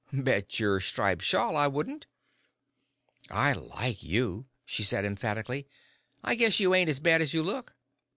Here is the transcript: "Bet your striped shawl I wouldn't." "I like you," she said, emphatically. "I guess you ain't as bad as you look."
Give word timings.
"Bet 0.11 0.59
your 0.59 0.79
striped 0.79 1.21
shawl 1.23 1.55
I 1.55 1.67
wouldn't." 1.67 2.07
"I 3.29 3.53
like 3.53 4.01
you," 4.01 4.47
she 4.65 4.81
said, 4.81 5.05
emphatically. 5.05 5.67
"I 6.23 6.33
guess 6.33 6.59
you 6.59 6.73
ain't 6.73 6.89
as 6.89 6.99
bad 6.99 7.21
as 7.21 7.35
you 7.35 7.43
look." 7.43 7.75